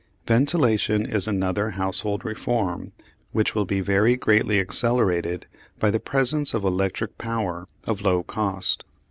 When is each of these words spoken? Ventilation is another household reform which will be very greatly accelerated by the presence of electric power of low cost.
Ventilation 0.25 1.05
is 1.05 1.27
another 1.27 1.69
household 1.77 2.25
reform 2.25 2.91
which 3.33 3.53
will 3.53 3.65
be 3.65 3.81
very 3.81 4.15
greatly 4.15 4.59
accelerated 4.59 5.45
by 5.79 5.91
the 5.91 5.99
presence 5.99 6.55
of 6.55 6.63
electric 6.63 7.19
power 7.19 7.67
of 7.85 8.01
low 8.01 8.23
cost. 8.23 8.83